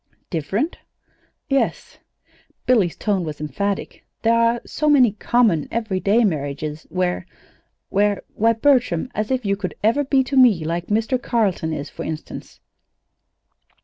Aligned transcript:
"Different?" 0.31 0.79
"Yes." 1.47 1.99
Billy's 2.65 2.95
tone 2.95 3.23
was 3.23 3.39
emphatic. 3.39 4.03
"There 4.23 4.33
are 4.33 4.59
so 4.65 4.89
many 4.89 5.11
common, 5.11 5.67
everyday 5.69 6.23
marriages 6.23 6.87
where 6.89 7.27
where 7.89 8.23
Why, 8.33 8.53
Bertram, 8.53 9.09
as 9.13 9.29
if 9.29 9.45
you 9.45 9.55
could 9.55 9.75
ever 9.83 10.03
be 10.03 10.23
to 10.23 10.35
me 10.35 10.65
like 10.65 10.89
like 10.89 10.97
Mr. 10.97 11.21
Carleton 11.21 11.71
is, 11.71 11.91
for 11.91 12.03
instance!" 12.03 12.59